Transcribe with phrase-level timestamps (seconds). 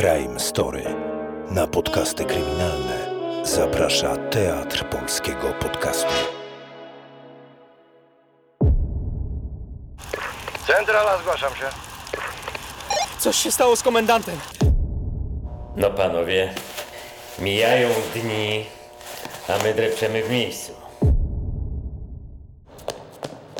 [0.00, 0.84] Crime Story.
[1.50, 3.10] Na podcasty kryminalne
[3.42, 6.12] zaprasza Teatr Polskiego Podcastu.
[10.66, 11.64] Centrala, zgłaszam się.
[13.18, 14.38] Coś się stało z komendantem.
[15.76, 16.54] No panowie,
[17.38, 18.66] mijają dni,
[19.48, 20.72] a my drepczemy w miejscu.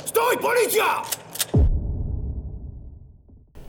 [0.05, 1.03] Stój, policja!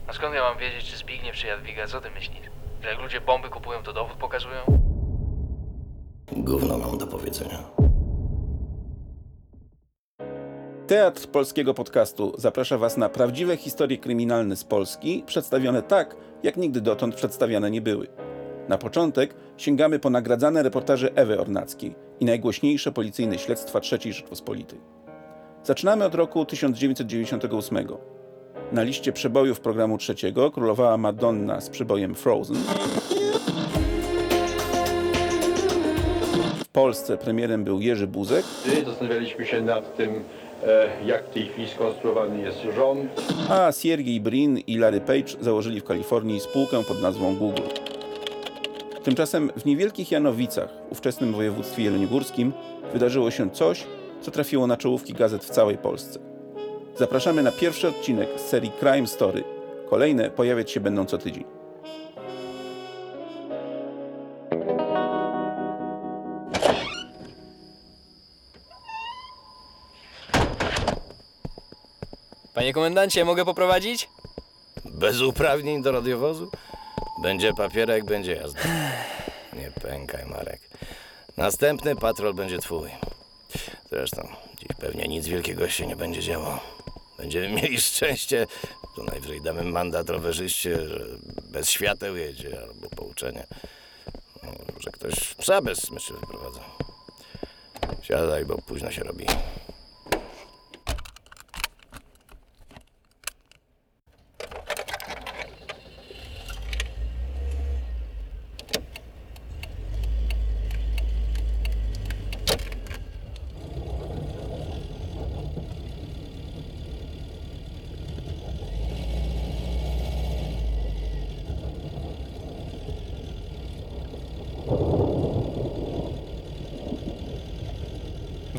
[0.06, 1.86] A skąd ja mam wiedzieć, czy Zbigniew czy Jadwiga?
[1.86, 2.51] Co ty myślisz?
[2.82, 4.60] Że jak ludzie bomby kupują, to dowód pokazują?
[6.32, 7.58] Gówno mam do powiedzenia.
[10.86, 16.80] Teatr Polskiego Podcastu zaprasza Was na prawdziwe historie kryminalne z Polski, przedstawione tak, jak nigdy
[16.80, 18.06] dotąd przedstawiane nie były.
[18.68, 24.80] Na początek sięgamy po nagradzane reportaże Ewy Ornackiej i najgłośniejsze policyjne śledztwa III Rzeczpospolitej.
[25.62, 27.78] Zaczynamy od roku 1998.
[28.72, 32.56] Na liście przebojów programu trzeciego królowała Madonna z przebojem Frozen.
[36.64, 38.44] W Polsce premierem był Jerzy Buzek,
[38.86, 40.10] Zastanawialiśmy się nad tym,
[40.66, 43.22] e, jak w tej chwili skonstruowany jest rząd.
[43.50, 47.62] a Siergiej Brin i Larry Page założyli w Kalifornii spółkę pod nazwą Google.
[49.02, 52.52] Tymczasem w niewielkich Janowicach, ówczesnym województwie jeleniogórskim,
[52.92, 53.84] wydarzyło się coś,
[54.20, 56.31] co trafiło na czołówki gazet w całej Polsce.
[56.96, 59.44] Zapraszamy na pierwszy odcinek z serii Crime Story.
[59.90, 61.44] Kolejne pojawiać się będą co tydzień.
[72.54, 74.08] Panie komendancie, mogę poprowadzić?
[74.84, 76.50] Bez uprawnień do radiowozu?
[77.22, 78.60] Będzie papierek, będzie jazda.
[79.58, 80.60] Nie pękaj, Marek.
[81.36, 82.90] Następny patrol będzie twój.
[83.90, 84.28] Zresztą,
[84.58, 86.81] dziś pewnie nic wielkiego się nie będzie działo.
[87.22, 88.46] Będziemy mieli szczęście,
[88.96, 91.06] to najwyżej damy mandat rowerzyście, że
[91.50, 93.46] bez świateł jedzie albo pouczenie.
[94.42, 94.50] No,
[94.80, 96.60] że ktoś psa bez smyczy wyprowadza.
[98.02, 99.26] Siadaj, bo późno się robi.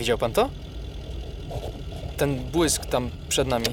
[0.03, 0.49] Widział pan to?
[2.17, 3.65] Ten błysk tam przed nami.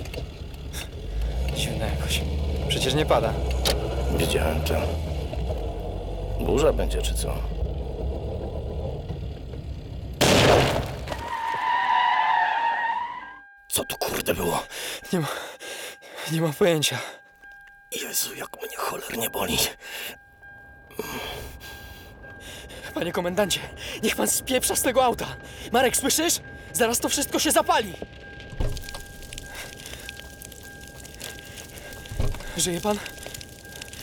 [1.57, 2.21] Dziwne jakoś.
[2.69, 3.33] Przecież nie pada.
[4.17, 4.75] Wiedziałem to.
[6.45, 7.35] Burza będzie, czy co?
[13.69, 14.63] Co tu kurde było?
[15.13, 15.29] Nie ma...
[16.33, 16.99] Nie mam pojęcia.
[18.03, 19.59] Jezu, jak mnie cholernie boli.
[22.95, 23.61] Panie komendancie,
[24.03, 25.27] niech pan spieprza z tego auta.
[25.73, 26.35] Marek, słyszysz?
[26.73, 27.93] Zaraz to wszystko się zapali.
[32.57, 32.99] Żyje pan?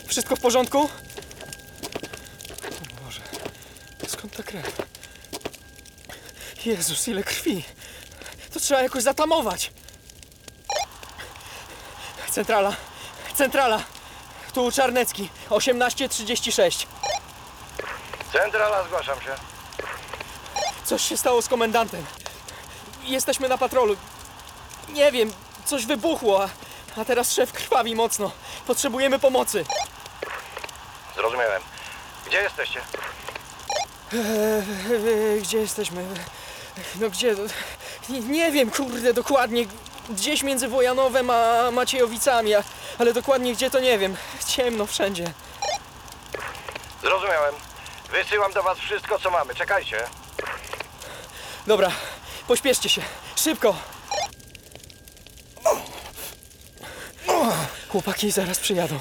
[0.07, 0.79] Wszystko w porządku?
[0.79, 0.89] O
[3.05, 3.21] Boże,
[4.07, 4.81] skąd ta krew?
[6.65, 7.63] Jezus, ile krwi.
[8.53, 9.71] To trzeba jakoś zatamować.
[12.31, 12.75] Centrala,
[13.35, 13.83] centrala.
[14.53, 16.87] Tu Czarnecki, 1836.
[18.41, 19.35] Centrala, zgłaszam się.
[20.83, 22.05] Coś się stało z komendantem.
[23.03, 23.95] Jesteśmy na patrolu.
[24.89, 25.33] Nie wiem,
[25.65, 26.49] coś wybuchło, a,
[27.01, 28.31] a teraz szef krwawi mocno.
[28.67, 29.65] Potrzebujemy pomocy.
[31.15, 31.61] Zrozumiałem.
[32.25, 32.81] Gdzie jesteście?
[34.13, 36.05] Eee, Gdzie jesteśmy?
[36.95, 37.35] No gdzie?
[38.09, 39.65] Nie, nie wiem, kurde, dokładnie.
[40.09, 42.63] Gdzieś między Wojanowem a Maciejowicami, a,
[42.99, 44.15] ale dokładnie gdzie to nie wiem.
[44.47, 45.33] Ciemno wszędzie.
[47.01, 47.66] Zrozumiałem.
[48.11, 49.55] Wysyłam do was wszystko, co mamy.
[49.55, 49.97] Czekajcie.
[51.67, 51.91] Dobra,
[52.47, 53.01] pośpieszcie się.
[53.35, 53.75] Szybko.
[57.89, 58.99] Chłopaki zaraz przyjadą.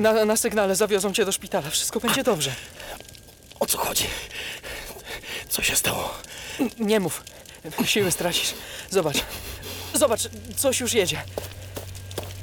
[0.00, 1.70] Na, na sygnale zawiozą cię do szpitala.
[1.70, 2.54] Wszystko będzie dobrze.
[3.60, 4.06] O co chodzi?
[5.48, 6.14] Co się stało?
[6.78, 7.22] Nie mów.
[7.84, 8.54] Siły stracisz.
[8.90, 9.16] Zobacz.
[9.94, 10.20] Zobacz,
[10.56, 11.22] coś już jedzie.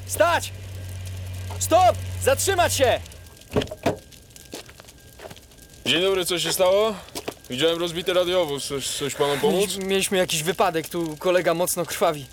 [0.08, 0.54] Stać!
[1.60, 1.96] Stop!
[2.24, 3.00] Zatrzymać się!
[5.90, 6.96] Dzień dobry, co się stało?
[7.50, 8.68] Widziałem rozbity radiowóz.
[8.68, 9.78] Coś, coś panom pomóc?
[9.78, 12.26] Mieliśmy, jakiś wypadek, tu kolega mocno krwawi.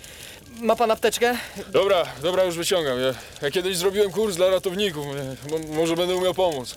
[0.61, 1.37] Ma pan apteczkę?
[1.67, 2.99] Dobra, dobra, już wyciągam.
[2.99, 5.05] Ja, ja kiedyś zrobiłem kurs dla ratowników.
[5.51, 6.75] Mo- może będę umiał pomóc.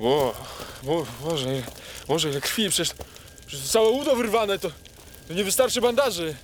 [0.00, 0.34] Bo,
[0.82, 1.46] bo, Boże,
[2.08, 2.94] Boże, ile krwi, przecież,
[3.46, 4.70] przecież całe udo wyrwane, to,
[5.28, 6.34] to nie wystarczy bandaży.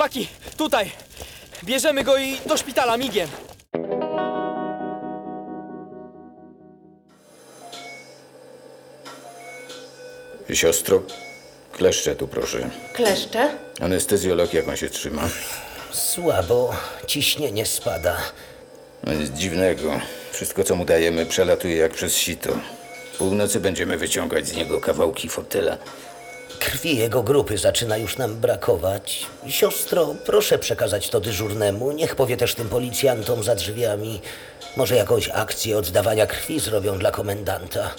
[0.00, 0.90] Chłopaki, tutaj!
[1.64, 3.28] Bierzemy go i do szpitala migiem.
[10.52, 11.02] Siostro,
[11.72, 12.70] kleszcze tu proszę.
[12.92, 13.50] Kleszcze?
[13.80, 15.28] Anestezjolog jak on się trzyma?
[15.92, 16.72] Słabo,
[17.06, 18.16] ciśnienie spada.
[19.04, 20.00] No nic dziwnego.
[20.32, 22.50] Wszystko co mu dajemy przelatuje jak przez sito.
[23.18, 25.78] Północy będziemy wyciągać z niego kawałki fotela.
[26.60, 29.26] Krwi jego grupy zaczyna już nam brakować.
[29.48, 31.92] Siostro, proszę przekazać to dyżurnemu.
[31.92, 34.20] Niech powie też tym policjantom za drzwiami.
[34.76, 37.90] Może jakąś akcję oddawania krwi zrobią dla komendanta.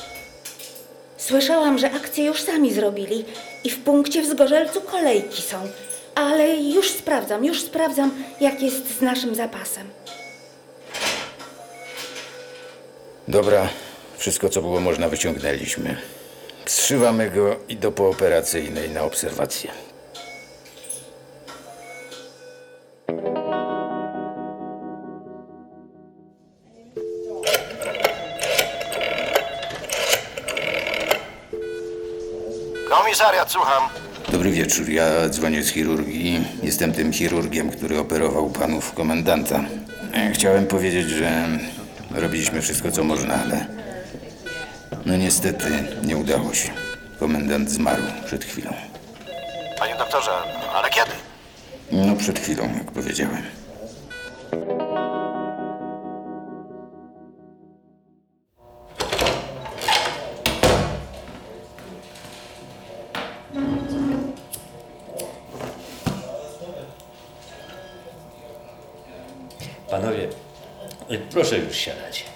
[1.18, 3.26] Słyszałam, że akcję już sami zrobili
[3.64, 5.58] i w punkcie w Zgorzelcu kolejki są.
[6.16, 9.88] Ale już sprawdzam, już sprawdzam, jak jest z naszym zapasem.
[13.28, 13.70] Dobra,
[14.18, 16.21] wszystko co było można wyciągnęliśmy.
[16.66, 19.72] Zszywamy go i do pooperacyjnej na obserwację.
[32.90, 33.84] Komisariat, słucham.
[34.32, 36.40] Dobry wieczór, ja dzwonię z chirurgii.
[36.64, 39.64] Jestem tym chirurgiem, który operował panów komendanta.
[40.14, 41.48] E, Chciałem powiedzieć, że
[42.16, 43.81] robiliśmy wszystko, co można, ale...
[45.06, 45.66] No niestety
[46.04, 46.70] nie udało się.
[47.20, 48.74] Komendant zmarł przed chwilą.
[49.80, 50.32] Panie doktorze,
[50.74, 51.12] ale kiedy?
[51.92, 53.44] No przed chwilą, jak powiedziałem.
[69.90, 70.30] Panowie,
[71.12, 72.31] y, proszę już siadać.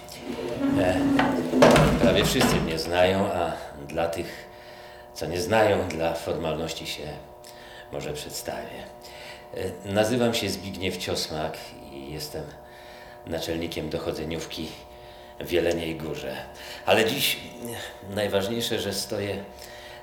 [2.16, 3.52] Prawie wszyscy mnie znają, a
[3.88, 4.46] dla tych,
[5.14, 7.02] co nie znają, dla formalności się
[7.92, 8.82] może przedstawię.
[9.54, 11.56] E, nazywam się Zbigniew Ciosmak
[11.92, 12.42] i jestem
[13.26, 14.68] naczelnikiem dochodzeniówki
[15.40, 16.36] w Jeleniej Górze.
[16.86, 17.36] Ale dziś
[18.10, 19.44] e, najważniejsze, że stoję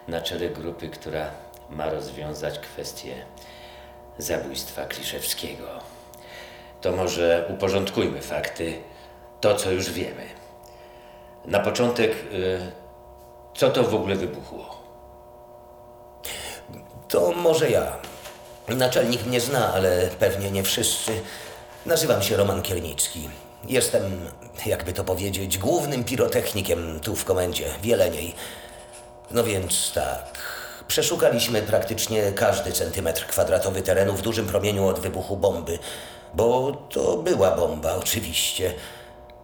[0.08, 1.32] na czele grupy, która
[1.70, 3.16] ma rozwiązać kwestię
[4.18, 5.68] zabójstwa Kliszewskiego
[6.82, 8.74] to może uporządkujmy fakty,
[9.42, 10.43] to co już wiemy.
[11.46, 12.72] Na początek, y,
[13.56, 14.84] co to w ogóle wybuchło?
[17.10, 17.98] To może ja.
[18.68, 21.12] Naczelnik mnie zna, ale pewnie nie wszyscy.
[21.86, 23.30] Nazywam się Roman Kiernicki.
[23.68, 24.30] Jestem,
[24.66, 28.36] jakby to powiedzieć, głównym pirotechnikiem tu w komendzie, w Jeleniej.
[29.32, 30.40] No więc tak.
[30.88, 35.80] Przeszukaliśmy praktycznie każdy centymetr kwadratowy terenu w dużym promieniu od wybuchu bomby,
[36.34, 38.74] bo to była bomba, oczywiście.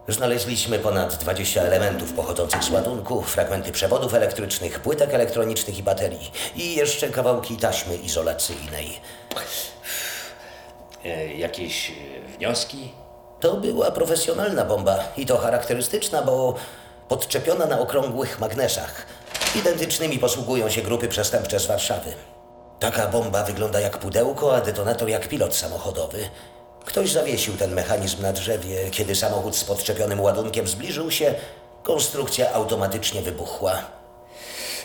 [0.08, 6.74] Znaleźliśmy ponad 20 elementów pochodzących z ładunku, fragmenty przewodów elektrycznych, płytek elektronicznych i baterii i
[6.74, 9.00] jeszcze kawałki taśmy izolacyjnej.
[11.04, 11.94] E, jakieś e,
[12.38, 12.92] wnioski?
[13.40, 16.54] To była profesjonalna bomba i to charakterystyczna, bo
[17.08, 19.06] podczepiona na okrągłych magnesach.
[19.54, 22.12] Identycznymi posługują się grupy przestępcze z Warszawy.
[22.80, 26.18] Taka bomba wygląda jak pudełko, a detonator jak pilot samochodowy.
[26.84, 28.76] Ktoś zawiesił ten mechanizm na drzewie.
[28.90, 31.34] Kiedy samochód z podczepionym ładunkiem zbliżył się,
[31.82, 33.82] konstrukcja automatycznie wybuchła.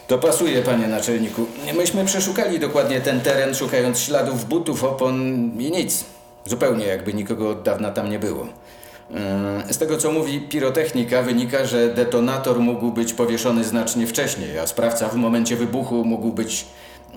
[0.07, 1.45] To pasuje, panie naczelniku.
[1.73, 5.15] Myśmy przeszukali dokładnie ten teren, szukając śladów butów, opon
[5.59, 6.03] i nic.
[6.45, 8.43] Zupełnie jakby nikogo od dawna tam nie było.
[8.43, 14.67] Ym, Z tego, co mówi pirotechnika, wynika, że detonator mógł być powieszony znacznie wcześniej, a
[14.67, 16.65] sprawca w momencie wybuchu mógł być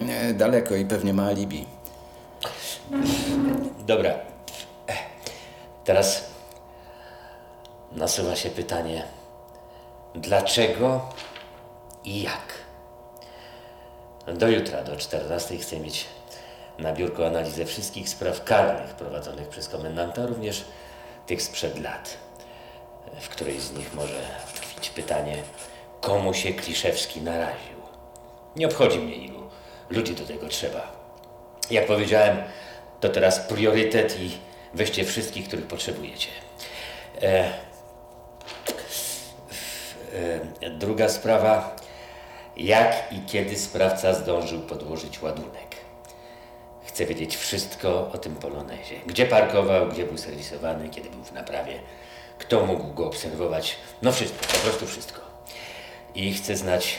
[0.08, 1.64] e, daleko i pewnie ma alibi.
[3.86, 4.37] Dobra.
[5.88, 6.24] Teraz
[7.92, 9.04] nasuwa się pytanie,
[10.14, 11.00] dlaczego
[12.04, 12.54] i jak?
[14.26, 16.06] Do jutra, do 14 chcę mieć
[16.78, 20.64] na biurku analizę wszystkich spraw karnych prowadzonych przez komendanta, również
[21.26, 22.16] tych sprzed lat.
[23.20, 24.20] W której z nich może
[24.54, 25.36] tkwić pytanie,
[26.00, 27.78] komu się Kliszewski naraził.
[28.56, 29.42] Nie obchodzi mnie ilu.
[29.90, 30.92] Ludzi do tego trzeba.
[31.70, 32.42] Jak powiedziałem,
[33.00, 36.28] to teraz priorytet i weźcie wszystkich, których potrzebujecie.
[37.22, 37.52] E,
[40.60, 41.76] e, druga sprawa.
[42.56, 45.76] Jak i kiedy sprawca zdążył podłożyć ładunek?
[46.84, 49.00] Chcę wiedzieć wszystko o tym polonezie.
[49.06, 51.80] Gdzie parkował, gdzie był serwisowany, kiedy był w naprawie,
[52.38, 53.76] kto mógł go obserwować.
[54.02, 55.20] No wszystko, po prostu wszystko.
[56.14, 56.98] I chcę znać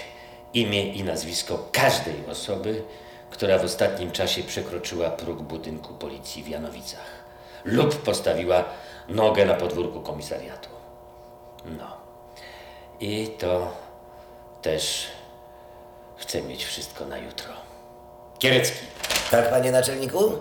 [0.53, 2.83] imię i nazwisko każdej osoby,
[3.29, 7.18] która w ostatnim czasie przekroczyła próg budynku policji w Janowicach
[7.65, 8.63] lub postawiła
[9.07, 10.69] nogę na podwórku komisariatu.
[11.65, 11.97] No.
[12.99, 13.71] I to
[14.61, 15.07] też
[16.17, 17.53] chcę mieć wszystko na jutro.
[18.39, 18.85] Kierecki.
[19.31, 20.31] Tak, panie naczelniku?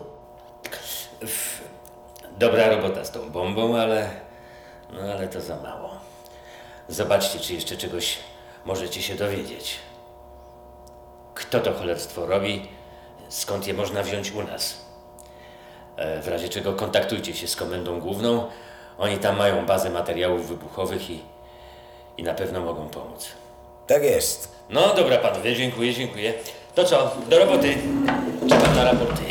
[2.38, 4.10] Dobra robota z tą bombą, ale.
[4.92, 5.90] No ale to za mało.
[6.88, 8.18] Zobaczcie, czy jeszcze czegoś
[8.64, 9.78] możecie się dowiedzieć.
[11.34, 12.68] Kto to cholerstwo robi?
[13.28, 14.87] Skąd je można wziąć u nas?
[15.98, 18.46] E, W razie czego kontaktujcie się z komendą główną.
[18.98, 21.20] Oni tam mają bazę materiałów wybuchowych i,
[22.16, 23.28] i na pewno mogą pomóc.
[23.86, 24.52] Tak jest.
[24.70, 26.32] No dobra panowie, dziękuję, dziękuję.
[26.74, 27.74] To co, do roboty.
[28.48, 29.22] Czekam na raporty.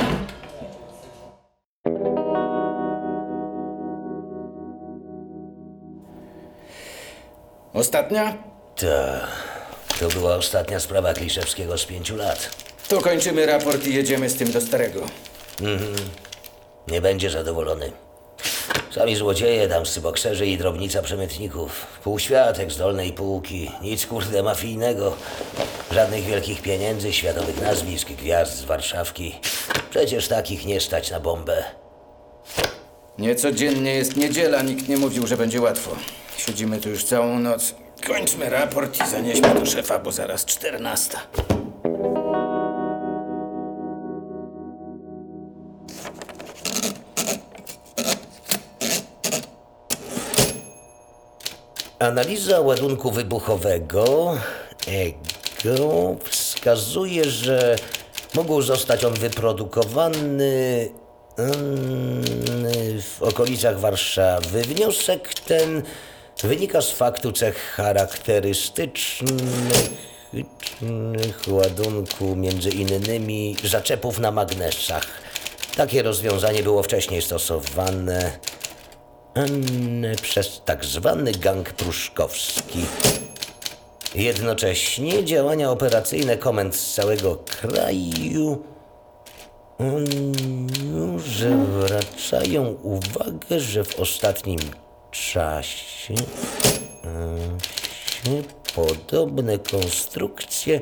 [7.73, 8.37] Ostatnia?
[8.75, 9.27] Ta,
[9.99, 12.49] to była ostatnia sprawa Kliszewskiego z pięciu lat.
[12.87, 15.01] To kończymy raport i jedziemy z tym do starego.
[16.87, 17.91] Nie będzie zadowolony.
[18.91, 21.87] Sami złodzieje, damscy bokserzy i drobnica przemytników.
[22.03, 23.71] Półświatek z dolnej półki.
[23.81, 25.15] Nic kurde mafijnego.
[25.91, 29.35] Żadnych wielkich pieniędzy, światowych nazwisk, gwiazd z Warszawki.
[29.89, 31.63] Przecież takich nie stać na bombę.
[33.17, 35.91] Niecodziennie jest niedziela, nikt nie mówił, że będzie łatwo.
[36.37, 37.75] Siedzimy tu już całą noc.
[38.07, 41.19] Kończmy raport i zanieśmy do szefa, bo zaraz czternasta.
[52.07, 54.37] Analiza ładunku wybuchowego
[54.87, 57.75] EGO wskazuje, że
[58.33, 60.89] mógł zostać on wyprodukowany
[61.37, 62.23] mm,
[63.01, 64.61] w okolicach Warszawy.
[64.61, 65.83] Wniosek ten
[66.43, 69.37] wynika z faktu cech charakterystycznych
[71.47, 75.07] ładunku, między innymi zaczepów na magnesach.
[75.75, 78.39] Takie rozwiązanie było wcześniej stosowane
[80.21, 82.85] przez tak zwany gang pruszkowski.
[84.15, 88.63] Jednocześnie działania operacyjne komend z całego kraju
[91.17, 94.59] zwracają uwagę, że w ostatnim
[95.11, 96.13] czasie się
[98.75, 100.81] podobne konstrukcje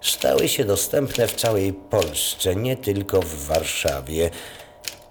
[0.00, 4.30] stały się dostępne w całej Polsce, nie tylko w Warszawie.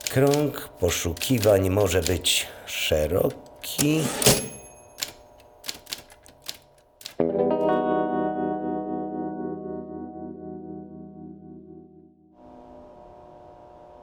[0.10, 4.02] Krąg poszukiwań może być szeroki.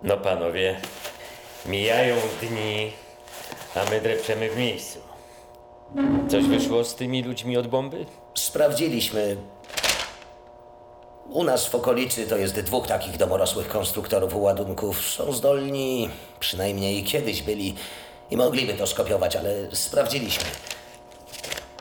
[0.02, 0.80] No panowie,
[1.66, 2.92] mijają dni,
[3.74, 4.98] a my drepczemy w miejscu.
[6.28, 8.06] Coś wyszło z tymi ludźmi od bomby?
[8.34, 9.36] Sprawdziliśmy.
[11.28, 15.00] U nas w okolicy to jest dwóch takich domorosłych konstruktorów ładunków.
[15.00, 17.74] Są zdolni, przynajmniej kiedyś byli
[18.30, 20.44] i mogliby to skopiować, ale sprawdziliśmy.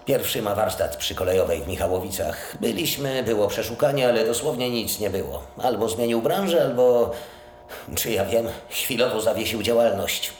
[0.05, 2.57] Pierwszy ma warsztat przy kolejowej w Michałowicach.
[2.61, 5.43] Byliśmy, było przeszukanie, ale dosłownie nic nie było.
[5.57, 7.11] Albo zmienił branżę, albo,
[7.95, 10.33] czy ja wiem, chwilowo zawiesił działalność.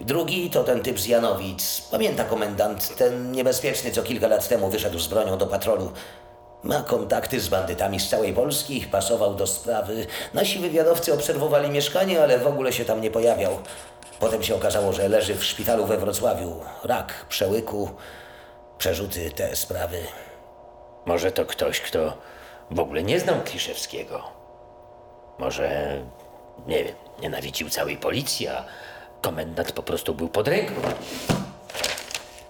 [0.00, 1.80] Drugi to ten typ z Janowic.
[1.90, 5.92] Pamięta komendant, ten niebezpieczny, co kilka lat temu wyszedł z bronią do patrolu.
[6.62, 10.06] Ma kontakty z bandytami z całej Polski, pasował do sprawy.
[10.34, 13.58] Nasi wywiadowcy obserwowali mieszkanie, ale w ogóle się tam nie pojawiał.
[14.20, 16.60] Potem się okazało, że leży w szpitalu we Wrocławiu.
[16.84, 17.90] Rak, przełyku,
[18.78, 19.98] przerzuty, te sprawy.
[21.06, 22.18] Może to ktoś, kto
[22.70, 24.22] w ogóle nie znał Kliszewskiego.
[25.38, 25.96] Może,
[26.66, 28.64] nie wiem, nienawidził całej policji, a
[29.22, 30.74] komendant po prostu był pod ręką.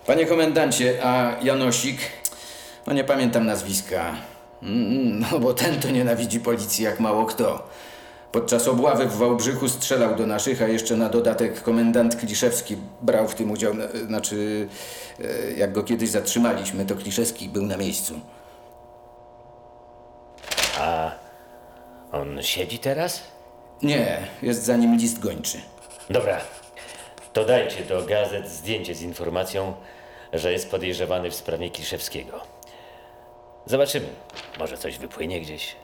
[0.07, 2.01] Panie komendancie, a Janosik?
[2.87, 4.15] No nie pamiętam nazwiska.
[4.63, 7.69] Mm, No bo ten to nienawidzi policji jak mało kto.
[8.33, 13.35] Podczas obławy w Wałbrzychu strzelał do naszych, a jeszcze na dodatek komendant Kliszewski brał w
[13.35, 13.73] tym udział.
[13.73, 14.69] e, Znaczy,
[15.25, 18.15] e, jak go kiedyś zatrzymaliśmy, to Kliszewski był na miejscu.
[22.13, 23.23] On siedzi teraz?
[23.83, 25.59] Nie, jest za nim list gończy.
[26.11, 26.41] Dobra,
[27.33, 29.75] to dajcie do gazet zdjęcie z informacją,
[30.33, 32.41] że jest podejrzewany w sprawie Kliszewskiego.
[33.67, 34.07] Zobaczymy,
[34.59, 35.77] może coś wypłynie gdzieś.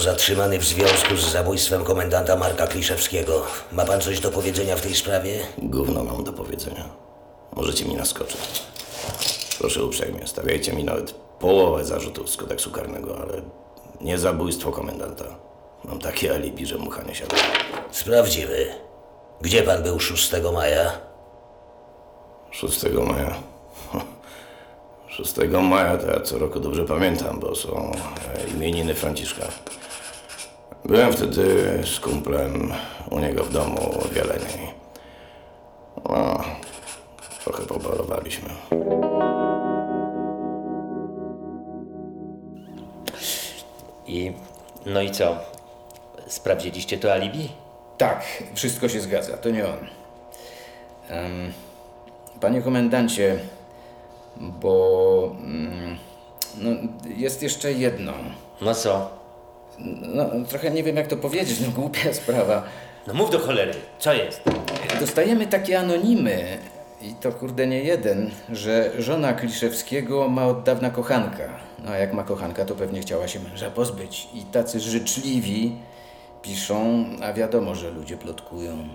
[0.00, 3.42] Zatrzymany w związku z zabójstwem komendanta Marka Kliszewskiego.
[3.72, 5.40] Ma pan coś do powiedzenia w tej sprawie?
[5.58, 6.88] Gówno mam do powiedzenia.
[7.56, 8.62] Możecie mi naskoczyć.
[9.58, 13.42] Proszę uprzejmie, stawiajcie mi nawet połowę zarzutów z kodeksu karnego, ale
[14.00, 15.24] nie zabójstwo komendanta.
[15.84, 17.36] Mam takie alibi, że mucha nie siada.
[17.90, 18.66] Sprawdzimy.
[19.40, 20.92] Gdzie pan był 6 maja?
[22.50, 23.34] 6 maja.
[25.08, 27.92] 6 maja to ja co roku dobrze pamiętam, bo są
[28.34, 29.46] e, imieniny Franciszka.
[30.90, 31.44] Byłem wtedy
[31.84, 32.72] z kumplem
[33.10, 33.80] u niego w domu
[34.12, 34.74] w Jeleniej.
[36.08, 36.40] No,
[37.44, 38.48] trochę pobalowaliśmy.
[44.06, 44.32] I
[44.86, 45.36] no i co?
[46.26, 47.48] Sprawdziliście to alibi?
[47.98, 49.78] Tak, wszystko się zgadza, to nie on.
[51.08, 51.52] Em,
[52.40, 53.38] panie komendancie,
[54.36, 55.96] bo mm,
[56.56, 56.70] no,
[57.16, 58.12] jest jeszcze jedno.
[58.60, 59.19] No co?
[60.02, 62.62] No, trochę nie wiem jak to powiedzieć, no głupia sprawa.
[63.06, 64.42] No mów do cholery, co jest?
[65.00, 66.58] Dostajemy takie anonimy,
[67.02, 71.48] i to kurde nie jeden, że żona Kliszewskiego ma od dawna kochanka.
[71.84, 74.28] No a jak ma kochanka, to pewnie chciała się męża pozbyć.
[74.34, 75.76] I tacy życzliwi
[76.42, 78.88] piszą, a wiadomo, że ludzie plotkują.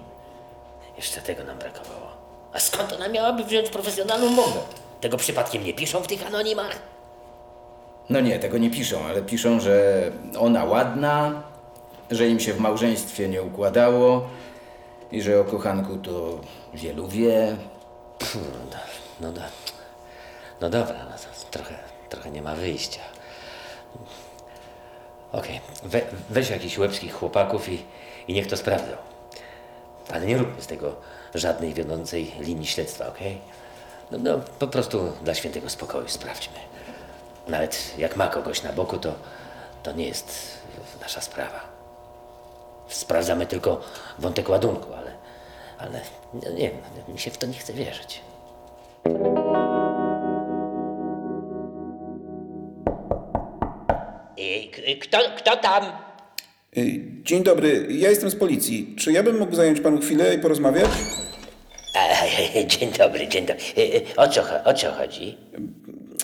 [0.98, 2.08] Jeszcze tego nam brakowało.
[2.54, 4.60] A skąd ona miałaby wziąć profesjonalną mowę?
[5.02, 6.80] Tego przypadkiem nie piszą w tych anonimach?
[8.10, 10.02] No nie, tego nie piszą, ale piszą, że
[10.40, 11.44] ona ładna,
[12.12, 14.28] że im się w małżeństwie nie układało
[15.12, 16.40] i że o kochanku to
[16.74, 17.56] wielu wie.
[18.20, 18.40] Pfu,
[18.72, 18.78] no,
[19.22, 19.42] no, no,
[20.62, 21.76] no dobra, no to trochę,
[22.10, 23.02] trochę nie ma wyjścia.
[25.32, 27.86] Okej, we, weź jakichś łebskich chłopaków i,
[28.28, 28.96] i niech to sprawdzą.
[30.14, 30.96] Ale nie róbmy z tego
[31.36, 33.38] żadnej wiodącej linii śledztwa, okej?
[34.12, 36.75] No, no, po prostu dla świętego spokoju sprawdźmy.
[37.48, 39.14] Nawet jak ma kogoś na boku, to,
[39.84, 40.58] to nie jest
[41.02, 41.60] nasza sprawa.
[42.88, 43.82] Sprawdzamy tylko
[44.20, 45.12] wątek ładunku, ale,
[45.78, 46.02] ale
[46.34, 48.22] no nie wiem, no, mi się w to nie chce wierzyć.
[55.02, 55.84] Kto, kto tam?
[56.78, 58.96] Y, Dzień dobry, ja jestem z policji.
[59.00, 60.90] Czy ja bym mógł zająć panu chwilę i porozmawiać?
[61.96, 63.64] A, dzień dobry, dzień dobry.
[64.18, 65.38] O co, cho- o co chodzi?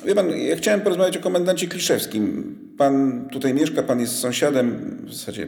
[0.06, 2.58] Wie pan, ja chciałem porozmawiać o komendancie Kliszewskim.
[2.78, 5.48] Pan tutaj mieszka, pan jest sąsiadem, w zasadzie,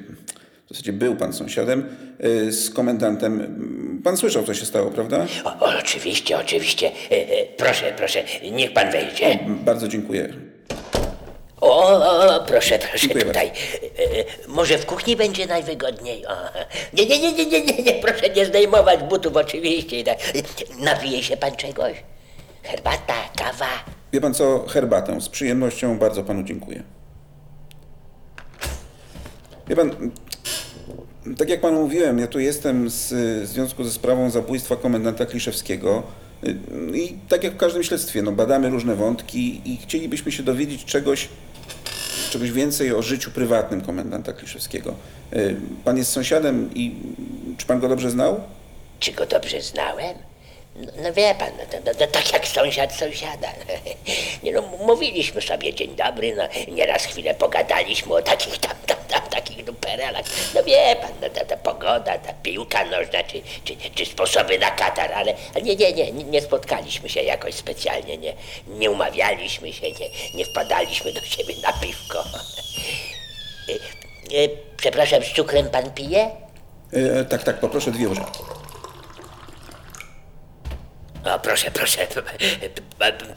[0.66, 1.86] w zasadzie był pan sąsiadem
[2.26, 4.02] y, z komendantem.
[4.04, 5.26] Pan słyszał, co się stało, prawda?
[5.44, 6.92] O, o, oczywiście, oczywiście.
[7.12, 9.40] E, e, Proszę, proszę, niech pan wejdzie.
[9.48, 10.34] Bardzo dziękuję.
[11.62, 13.48] O, o, o proszę, proszę, Dziękuję tutaj.
[13.48, 13.52] E,
[14.20, 16.26] e, Może w kuchni będzie najwygodniej.
[16.26, 16.32] O.
[16.94, 20.04] Nie, nie, nie, nie, nie, nie, nie, proszę nie zdejmować butów, oczywiście.
[20.04, 20.18] Tak.
[20.80, 21.94] Napije się pan czegoś?
[22.64, 23.84] Herbata, kawa?
[24.14, 25.22] Wie pan co, herbatę.
[25.22, 26.84] Z przyjemnością bardzo panu dziękuję.
[29.68, 29.92] Wie pan,
[31.38, 36.04] tak jak panu mówiłem, ja tu jestem z, w związku ze sprawą zabójstwa komendanta Kliszewskiego.
[36.44, 36.58] Y,
[36.94, 41.30] I tak jak w każdym śledztwie, no, badamy różne wątki i chcielibyśmy się dowiedzieć czegoś,
[42.30, 44.94] czegoś więcej o życiu prywatnym komendanta Kliszewskiego.
[45.34, 46.96] Y, Pan jest sąsiadem i
[47.58, 48.40] czy pan go dobrze znał?
[49.00, 50.16] Czy go dobrze znałem?
[50.76, 53.48] No, wie pan, no, no, tak jak sąsiad sąsiada.
[54.44, 59.22] Nie no, mówiliśmy sobie dzień dobry, no nieraz chwilę pogadaliśmy o takich tam, tam, tam
[59.30, 60.26] takich duperelach.
[60.56, 64.72] No wie pan, no ta, ta pogoda, ta piłka nożna, czy, czy, czy sposoby na
[64.72, 68.34] katar, ale ale nie, nie, nie, nie, spotkaliśmy się jakoś specjalnie, nie,
[68.68, 72.24] nie umawialiśmy się, nie, nie wpadaliśmy do siebie na piwko.
[73.70, 73.74] E,
[74.44, 76.32] e, Przepraszam, z cukrem pan pije?
[76.94, 78.40] Y, Tak, tak, poproszę dwie łyżeczki.
[81.24, 82.08] O, proszę, proszę,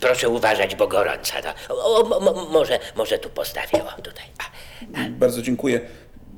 [0.00, 1.34] proszę uważać, bo gorąca.
[1.68, 1.74] No.
[1.84, 4.24] O, mo, może, może tu postawię, o, tutaj.
[4.94, 5.80] A, Bardzo dziękuję.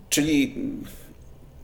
[0.08, 0.54] Czyli,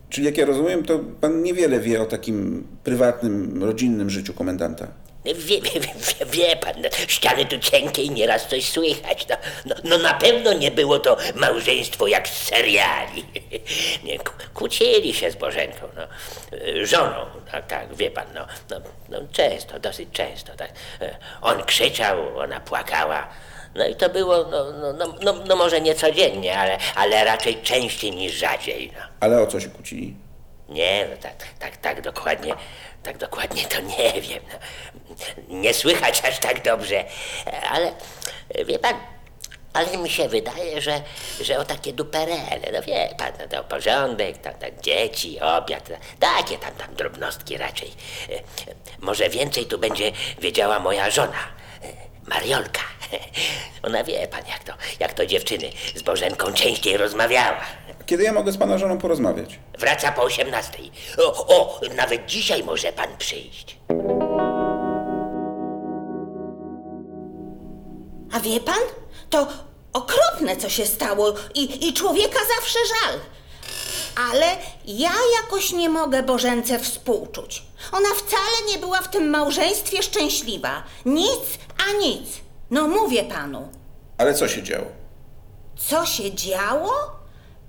[0.09, 4.89] czyli jak ja rozumiem, to pan niewiele wie o takim prywatnym, rodzinnym życiu komendanta.
[5.25, 5.81] Wie, wie,
[6.27, 9.27] wie, pan, no, ściany tu cienkie i nieraz coś słychać.
[9.29, 13.25] No, no, no na pewno nie było to małżeństwo jak z seriali.
[14.05, 14.19] Nie,
[14.55, 16.03] kłócili się z Bożenką, no.
[16.87, 20.73] Żoną, tak, tak, wie pan, no, no, no często, dosyć często, tak.
[21.43, 23.29] On krzyczał, ona płakała.
[23.75, 27.63] No i to było, no, no, no, no, no może nie codziennie, ale, ale raczej
[27.63, 29.01] częściej niż rzadziej, no.
[29.21, 30.24] Ale o co się kłócili?
[30.69, 32.55] Nie, no tak, tak, tak dokładnie,
[33.03, 34.43] tak dokładnie to nie wiem.
[34.53, 34.59] No.
[35.49, 37.05] Nie słychać aż tak dobrze,
[37.71, 37.93] ale
[38.67, 38.95] wie pan,
[39.73, 41.03] ale mi się wydaje, że,
[41.41, 45.89] że o takie duperele, no wie pan, no to porządek, tam, tam dzieci, obiad,
[46.21, 47.93] takie tam, tam drobnostki raczej.
[48.99, 51.49] Może więcej tu będzie wiedziała moja żona,
[52.27, 52.81] Mariolka.
[53.87, 57.61] Ona wie pan, jak to, jak to dziewczyny z Bożenką częściej rozmawiała.
[58.07, 59.59] Kiedy ja mogę z pana żoną porozmawiać?
[59.79, 60.79] Wraca po 18.
[61.19, 63.79] O, o, nawet dzisiaj może pan przyjść.
[68.33, 68.81] A wie pan?
[69.31, 69.47] To
[69.93, 73.21] okropne, co się stało i, i człowieka zawsze żal.
[74.31, 74.47] Ale
[74.85, 75.11] ja
[75.43, 77.63] jakoś nie mogę Bożence współczuć.
[77.93, 80.83] Ona wcale nie była w tym małżeństwie szczęśliwa.
[81.05, 81.41] Nic,
[81.79, 82.29] a nic.
[82.71, 83.69] No mówię panu.
[84.19, 84.87] Ale co się działo?
[85.77, 86.93] Co się działo?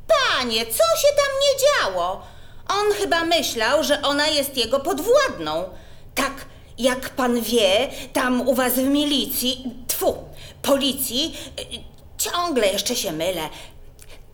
[0.07, 2.21] Panie, co się tam nie działo?
[2.67, 5.69] On chyba myślał, że ona jest jego podwładną.
[6.15, 6.45] Tak
[6.77, 10.15] jak pan wie, tam u was w milicji, tfu,
[10.61, 11.63] policji, y,
[12.17, 13.49] ciągle jeszcze się mylę.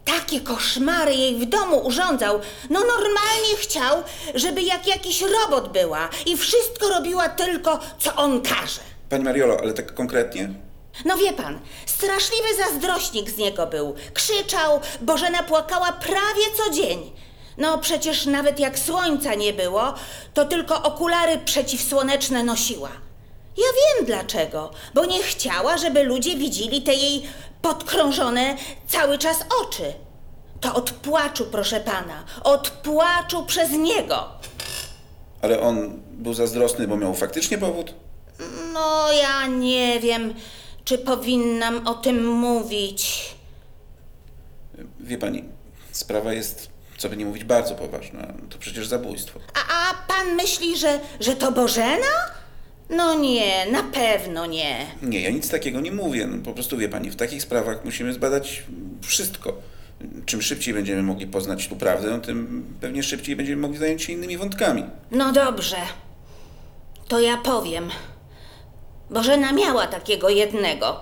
[0.05, 2.39] Takie koszmary jej w domu urządzał.
[2.69, 4.03] No normalnie chciał,
[4.35, 8.81] żeby jak jakiś robot była i wszystko robiła tylko, co on każe.
[9.11, 10.49] Pani Mariolo, ale tak konkretnie?
[11.05, 13.95] No wie pan, straszliwy zazdrośnik z niego był.
[14.13, 17.11] Krzyczał, Bożena płakała prawie co dzień.
[17.57, 19.93] No przecież nawet jak słońca nie było,
[20.33, 22.89] to tylko okulary przeciwsłoneczne nosiła.
[23.57, 23.63] Ja
[23.97, 27.23] wiem dlaczego, bo nie chciała, żeby ludzie widzieli te jej
[27.61, 28.55] podkrążone
[28.87, 29.93] cały czas oczy.
[30.61, 34.27] To od płaczu, proszę pana, od płaczu przez niego.
[35.41, 37.93] Ale on był zazdrosny, bo miał faktycznie powód?
[38.73, 40.33] No, ja nie wiem,
[40.83, 43.31] czy powinnam o tym mówić.
[44.99, 45.43] Wie pani,
[45.91, 48.33] sprawa jest, co by nie mówić, bardzo poważna.
[48.49, 49.39] To przecież zabójstwo.
[49.53, 52.07] A, a pan myśli, że, że to Bożena?
[52.89, 54.85] No nie, na pewno nie.
[55.01, 56.27] Nie, ja nic takiego nie mówię.
[56.27, 58.63] No, po prostu wie pani, w takich sprawach musimy zbadać
[59.01, 59.53] wszystko.
[60.25, 64.13] Czym szybciej będziemy mogli poznać tu prawdę, no, tym pewnie szybciej będziemy mogli zająć się
[64.13, 64.83] innymi wątkami.
[65.11, 65.77] No dobrze,
[67.07, 67.89] to ja powiem.
[69.11, 70.99] Bożena miała takiego jednego.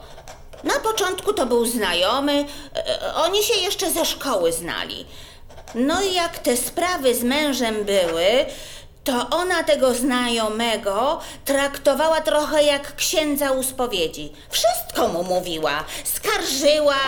[0.64, 2.46] Na początku to był znajomy,
[2.76, 5.06] e, oni się jeszcze ze szkoły znali.
[5.76, 8.46] No i jak te sprawy z mężem były,
[9.04, 14.32] to ona tego znajomego traktowała trochę jak księdza u spowiedzi.
[14.50, 17.00] Wszystko mu mówiła, skarżyła.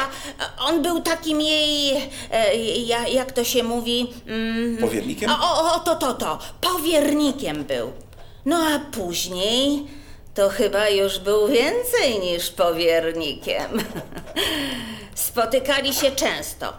[0.60, 1.92] On był takim jej,
[2.32, 4.14] e, ja, jak to się mówi...
[4.28, 5.32] Mm, Powiernikiem?
[5.32, 6.40] O, o, o, to, to, to.
[6.62, 7.92] Powiernikiem był.
[8.46, 9.88] No a później
[10.34, 13.84] to chyba już był więcej niż powiernikiem.
[15.16, 16.74] Spotykali się często.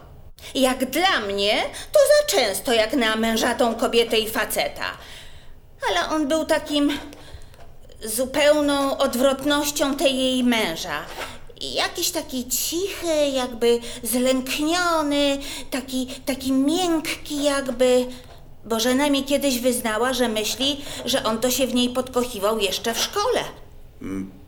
[0.55, 1.63] Jak dla mnie,
[1.93, 4.91] to za często jak na mężatą kobietę i faceta.
[5.91, 6.99] Ale on był takim
[8.05, 11.05] zupełną odwrotnością tej jej męża.
[11.61, 15.39] Jakiś taki cichy, jakby zlękniony,
[15.71, 18.07] taki, taki miękki, jakby.
[18.65, 22.99] Bożena mi kiedyś wyznała, że myśli, że on to się w niej podkochiwał jeszcze w
[22.99, 23.41] szkole.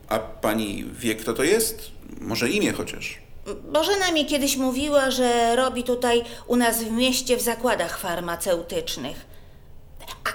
[0.09, 1.91] A pani wie, kto to jest?
[2.21, 3.19] Może imię chociaż?
[3.71, 9.25] Bożena mi kiedyś mówiła, że robi tutaj u nas w mieście w zakładach farmaceutycznych.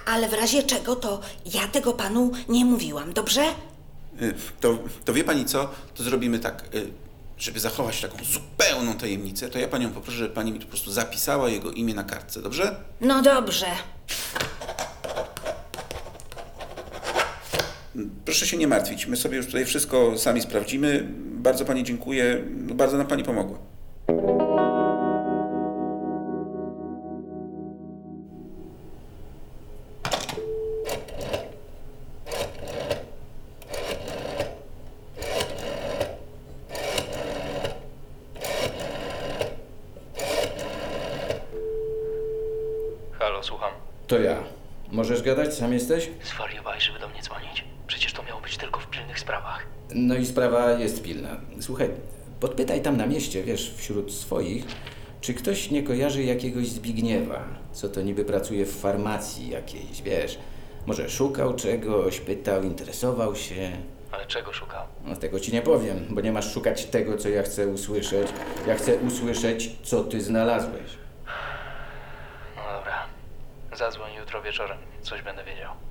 [0.06, 1.20] A, ale w razie czego to
[1.54, 3.42] ja tego panu nie mówiłam, dobrze?
[4.22, 5.68] Y, To, to wie pani co?
[5.94, 6.64] To zrobimy tak.
[7.40, 11.48] Żeby zachować taką zupełną tajemnicę, to ja panią poproszę, żeby pani mi po prostu zapisała
[11.48, 12.76] jego imię na kartce, dobrze?
[13.00, 13.66] No dobrze.
[18.24, 19.06] Proszę się nie martwić.
[19.06, 21.08] My sobie już tutaj wszystko sami sprawdzimy.
[21.18, 22.42] Bardzo pani dziękuję.
[22.50, 23.58] Bardzo nam pani pomogła.
[43.40, 43.70] Halo, słucham.
[44.06, 44.36] To ja.
[44.92, 45.54] Możesz gadać?
[45.54, 46.10] Sam jesteś?
[46.34, 47.64] Zwariowałeś, żeby do mnie dzwonić.
[47.86, 49.66] Przecież to miało być tylko w pilnych sprawach.
[49.94, 51.36] No i sprawa jest pilna.
[51.60, 51.90] Słuchaj,
[52.40, 54.64] podpytaj tam na mieście, wiesz, wśród swoich,
[55.20, 60.38] czy ktoś nie kojarzy jakiegoś Zbigniewa, co to niby pracuje w farmacji jakiejś, wiesz.
[60.86, 63.72] Może szukał czegoś, pytał, interesował się.
[64.12, 64.84] Ale czego szukał?
[65.04, 68.28] No tego ci nie powiem, bo nie masz szukać tego, co ja chcę usłyszeć.
[68.66, 71.00] Ja chcę usłyszeć, co ty znalazłeś.
[73.80, 74.78] Zadzwoń jutro wieczorem.
[75.02, 75.89] Coś będę wiedział.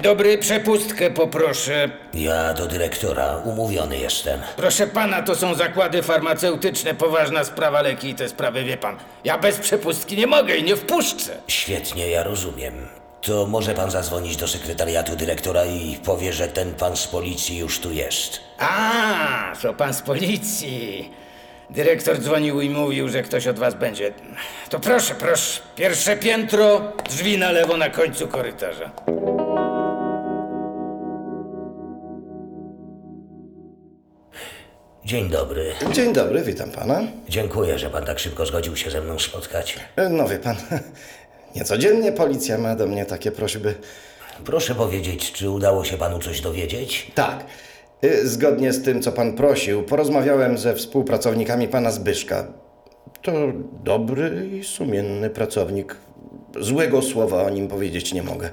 [0.00, 1.90] Dzień dobry, przepustkę poproszę.
[2.14, 4.40] Ja do dyrektora umówiony jestem.
[4.56, 8.96] Proszę pana, to są zakłady farmaceutyczne, poważna sprawa, leki i te sprawy, wie pan.
[9.24, 11.36] Ja bez przepustki nie mogę i nie wpuszczę.
[11.48, 12.88] Świetnie, ja rozumiem.
[13.22, 17.80] To może pan zadzwonić do sekretariatu dyrektora i powie, że ten pan z policji już
[17.80, 18.40] tu jest.
[18.58, 21.10] A, to pan z policji.
[21.70, 24.12] Dyrektor dzwonił i mówił, że ktoś od was będzie.
[24.70, 25.60] To proszę, proszę.
[25.76, 28.90] Pierwsze piętro, drzwi na lewo na końcu korytarza.
[35.04, 35.72] Dzień dobry.
[35.92, 37.00] Dzień dobry, witam pana.
[37.28, 39.76] Dziękuję, że pan tak szybko zgodził się ze mną spotkać.
[39.96, 40.56] E, No wie pan,
[41.56, 43.74] niecodziennie policja ma do mnie takie prośby.
[44.44, 47.10] Proszę powiedzieć, czy udało się panu coś dowiedzieć?
[47.14, 47.44] Tak.
[48.04, 52.46] Y, Zgodnie z tym, co pan prosił, porozmawiałem ze współpracownikami pana Zbyszka.
[53.22, 53.32] To
[53.84, 55.96] dobry i sumienny pracownik.
[56.60, 58.50] Złego słowa o nim powiedzieć nie mogę.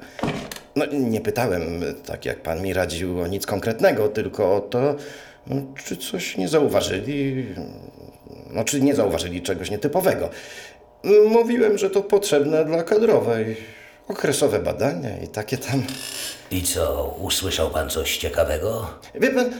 [0.75, 4.95] No, nie pytałem, tak jak pan mi radził, o nic konkretnego, tylko o to,
[5.85, 7.45] czy coś nie zauważyli,
[8.49, 10.29] no, czy nie zauważyli czegoś nietypowego.
[11.29, 13.57] Mówiłem, że to potrzebne dla kadrowej.
[14.07, 15.83] Okresowe badania i takie tam.
[16.51, 18.87] I co, usłyszał pan coś ciekawego?
[19.15, 19.51] Wie pan,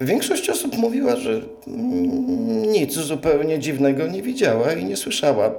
[0.00, 1.40] większość osób mówiła, że
[2.66, 5.54] nic zupełnie dziwnego nie widziała i nie słyszała.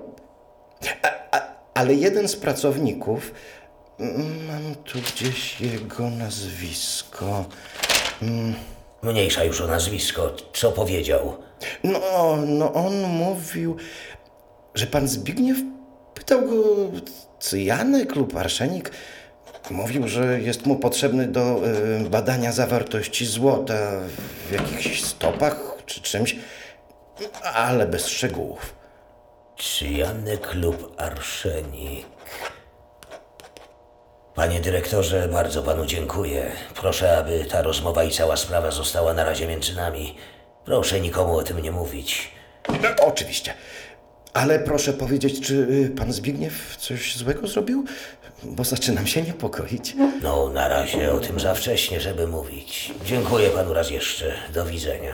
[1.02, 1.42] A, a,
[1.74, 3.32] ale jeden z pracowników,
[4.00, 7.46] mm, mam tu gdzieś jego nazwisko.
[8.22, 8.54] Mm,
[9.04, 10.36] Mniejsza już o nazwisko.
[10.54, 11.38] Co powiedział?
[11.84, 12.00] No,
[12.48, 13.78] no on mówił,
[14.76, 15.58] że pan Zbigniew
[16.14, 16.64] pytał go,
[17.40, 18.92] cyjanek lub arszenik.
[19.70, 21.62] Mówił, że jest mu potrzebny do
[22.06, 23.74] y, badania zawartości złota
[24.50, 26.36] w jakichś stopach czy czymś,
[27.54, 28.76] ale bez szczegółów.
[29.60, 32.13] Cyjanek lub arszenik.
[34.36, 36.52] Panie dyrektorze, bardzo panu dziękuję.
[36.76, 40.16] Proszę, aby ta rozmowa i cała sprawa została na razie między nami.
[40.66, 42.32] Proszę nikomu o tym nie mówić.
[42.70, 43.54] No, oczywiście.
[44.34, 47.86] Ale proszę powiedzieć, czy y, pan Zbigniew coś złego zrobił?
[48.44, 49.96] Bo zaczynam się niepokoić.
[50.22, 52.94] No, na razie o tym za wcześnie, żeby mówić.
[53.06, 54.34] Dziękuję panu raz jeszcze.
[54.54, 55.14] Do widzenia.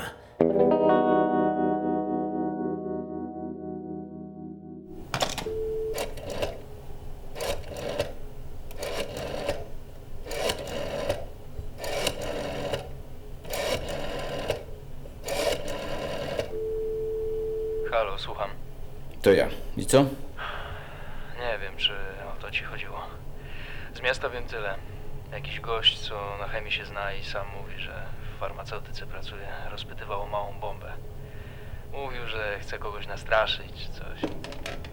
[33.29, 34.31] Nastraszyć czy coś.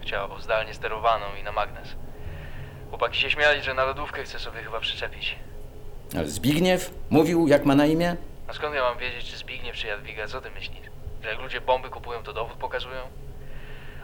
[0.01, 1.95] Chciał zdalnie sterowaną i na magnes.
[2.89, 5.35] Chłopaki się śmiali, że na lodówkę chce sobie chyba przyczepić.
[6.15, 8.15] Ale Zbigniew mówił, jak ma na imię?
[8.47, 10.87] A skąd ja mam wiedzieć, czy Zbigniew, czy Jadwiga, co ty myślisz?
[11.23, 13.01] Że jak ludzie bomby kupują, to dowód pokazują?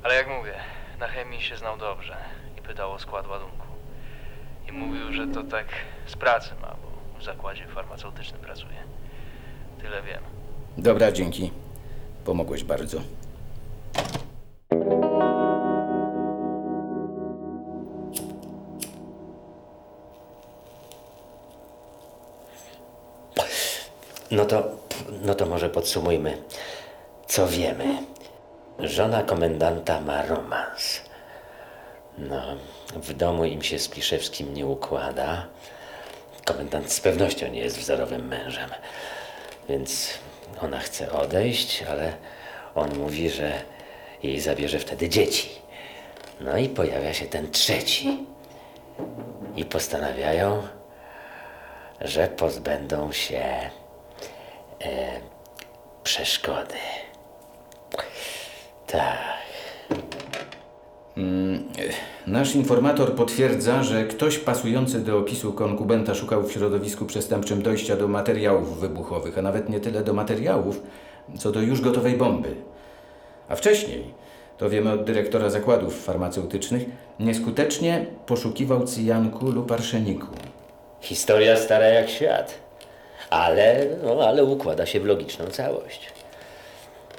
[0.03, 0.53] Ale jak mówię,
[0.99, 2.17] na chemii się znał dobrze
[2.57, 3.67] i pytał o skład ładunku.
[4.69, 5.65] I mówił, że to tak
[6.05, 8.83] z pracy ma, bo w zakładzie farmaceutycznym pracuje.
[9.81, 10.23] Tyle wiem.
[10.77, 11.51] Dobra, dzięki.
[12.25, 13.01] Pomogłeś bardzo.
[25.83, 26.37] Podsumujmy,
[27.27, 27.85] co wiemy.
[28.79, 31.01] Żona komendanta ma romans.
[32.17, 32.41] No,
[32.95, 35.47] w domu im się z Pliszewskim nie układa.
[36.45, 38.69] Komendant z pewnością nie jest wzorowym mężem.
[39.69, 40.09] Więc
[40.61, 42.13] ona chce odejść, ale
[42.75, 43.61] on mówi, że
[44.23, 45.49] jej zabierze wtedy dzieci.
[46.41, 48.25] No i pojawia się ten trzeci.
[49.55, 50.67] I postanawiają,
[52.01, 53.43] że pozbędą się
[54.81, 55.32] e,
[56.03, 56.75] przeszkody.
[58.87, 59.17] Tak.
[61.17, 61.63] Mm,
[62.27, 68.07] Nasz informator potwierdza, że ktoś pasujący do opisu konkubenta szukał w środowisku przestępczym dojścia do
[68.07, 70.81] materiałów wybuchowych, a nawet nie tyle do materiałów,
[71.39, 72.55] co do już gotowej bomby.
[73.49, 74.03] A wcześniej,
[74.57, 76.85] to wiemy od dyrektora zakładów farmaceutycznych,
[77.19, 80.27] nieskutecznie poszukiwał cyjanku lub arszeniku.
[81.01, 82.62] Historia stara jak świat.
[83.29, 86.09] Ale, no, ale układa się w logiczną całość.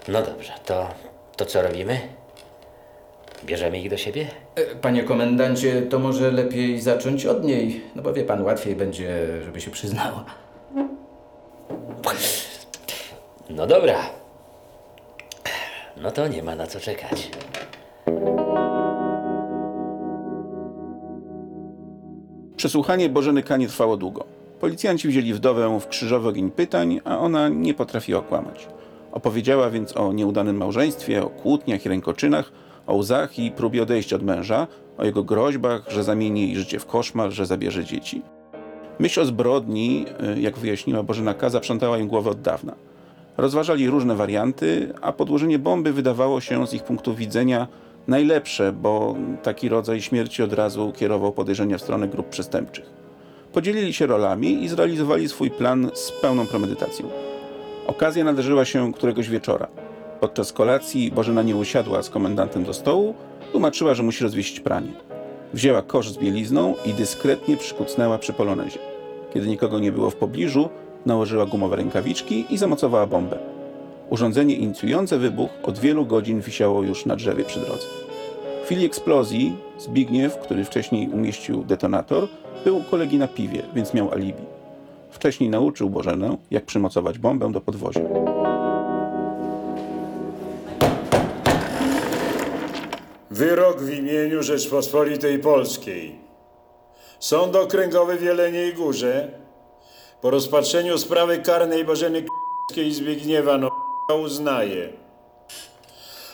[0.08, 0.88] No dobrze, to,
[1.36, 2.00] to co robimy?
[3.44, 4.26] Bierzemy ich do siebie?
[4.54, 9.26] E, Panie komendancie, to może lepiej zacząć od niej, no bo wie pan, łatwiej będzie,
[9.44, 10.24] żeby się przyznała.
[13.50, 13.96] No dobra.
[15.96, 17.30] No to nie ma na co czekać.
[22.56, 23.56] Przesłuchanie Bożeny K.
[23.56, 24.24] nie trwało długo.
[24.64, 28.68] Policjanci wzięli wdowę w krzyżowy ogień pytań, a ona nie potrafiła kłamać.
[29.12, 32.52] Opowiedziała więc o nieudanym małżeństwie, o kłótniach i rękoczynach,
[32.86, 34.66] o łzach i próbie odejścia od męża,
[34.98, 38.22] o jego groźbach, że zamieni jej życie w koszmar, że zabierze dzieci.
[38.98, 42.74] Myśl o zbrodni, y, jak wyjaśniła Bożena K., zaprzątała im głowę od dawna.
[43.36, 47.68] Rozważali różne warianty, a podłożenie bomby wydawało się z ich punktu widzenia
[48.08, 53.03] najlepsze, bo taki rodzaj śmierci od razu kierował podejrzenia w stronę grup przestępczych.
[53.54, 57.08] Podzielili się rolami i zrealizowali swój plan z pełną premedytacją.
[57.86, 59.68] Okazja nadarzyła się któregoś wieczora.
[60.20, 63.14] Podczas kolacji Bożena nie usiadła z komendantem do stołu,
[63.52, 64.92] tłumaczyła, że musi rozwieść pranie.
[65.52, 68.78] Wzięła kosz z bielizną i dyskretnie przykucnęła przy polonezie.
[69.34, 70.68] Kiedy nikogo nie było w pobliżu,
[71.06, 73.38] nałożyła gumowe rękawiczki i zamocowała bombę.
[74.10, 78.03] Urządzenie inicjujące wybuch od wielu godzin wisiało już na drzewie przy drodze.
[78.64, 82.28] W chwili eksplozji Zbigniew, który wcześniej umieścił detonator,
[82.64, 84.42] był u kolegi na piwie, więc miał alibi.
[85.10, 88.00] Wcześniej nauczył Bożenę, jak przymocować bombę do podwozia.
[93.30, 96.18] Wyrok w imieniu Rzeczpospolitej Polskiej.
[97.18, 99.28] Sąd Okręgowy w Jeleniej Górze
[100.20, 103.70] po rozpatrzeniu sprawy karnej Bożeny K***skiej Zbigniewa no
[104.24, 104.88] uznaje.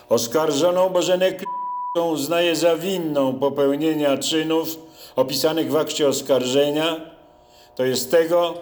[0.09, 1.50] Oskarżoną Bożenę K***ą
[1.95, 4.79] uznaje za winną popełnienia czynów
[5.17, 7.01] opisanych w akcie oskarżenia,
[7.77, 8.55] to jest tego,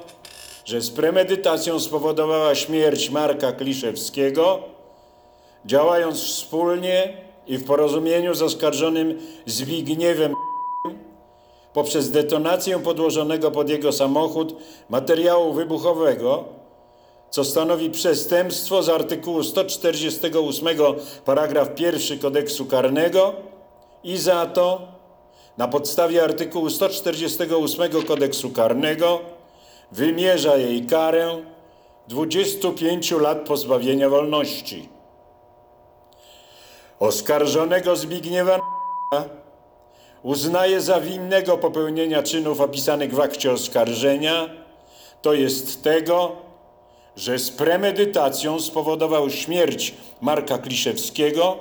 [0.64, 4.58] że z premedytacją spowodowała śmierć Marka Kliszewskiego,
[5.66, 10.34] działając wspólnie i w porozumieniu z oskarżonym Zbigniewem
[11.72, 14.56] poprzez detonację podłożonego pod jego samochód
[14.88, 16.44] materiału wybuchowego,
[17.30, 20.68] co stanowi przestępstwo z artykułu 148
[21.24, 23.32] paragraf 1 kodeksu karnego
[24.04, 24.88] i za to
[25.58, 29.20] na podstawie artykułu 148 kodeksu karnego
[29.92, 31.42] wymierza jej karę
[32.08, 34.88] 25 lat pozbawienia wolności.
[37.00, 38.60] Oskarżonego Zbigniewa
[40.22, 44.48] uznaje za winnego popełnienia czynów opisanych w akcie oskarżenia,
[45.22, 46.47] to jest tego,
[47.18, 51.56] że z premedytacją spowodował śmierć Marka Kliszewskiego,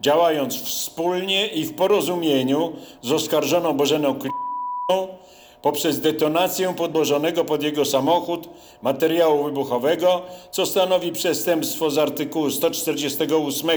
[0.00, 5.18] działając wspólnie i w porozumieniu z oskarżoną Bożeną Kliszewską
[5.62, 8.48] poprzez detonację podłożonego pod jego samochód
[8.82, 13.70] materiału wybuchowego, co stanowi przestępstwo z artykułu 148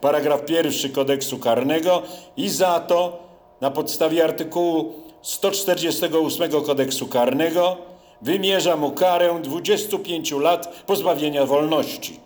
[0.00, 2.02] paragraf 1 kodeksu karnego
[2.36, 3.18] i za to
[3.60, 7.89] na podstawie artykułu 148 kodeksu karnego
[8.22, 12.20] wymierza mu karę 25 lat pozbawienia wolności.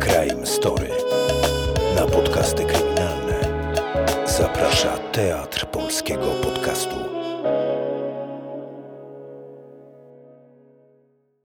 [0.00, 0.90] Crime Story.
[1.96, 3.40] Na podcasty kryminalne
[4.26, 7.15] zaprasza Teatr Polskiego Podcastu.